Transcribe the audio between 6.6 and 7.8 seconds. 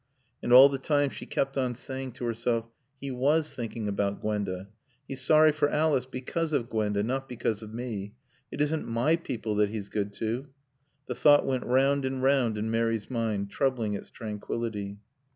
Gwenda, not because of